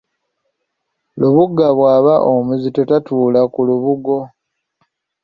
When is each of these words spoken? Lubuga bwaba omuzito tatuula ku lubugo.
Lubuga 1.19 1.65
bwaba 1.77 2.13
omuzito 2.31 2.81
tatuula 2.89 3.41
ku 3.53 3.59
lubugo. 3.67 4.17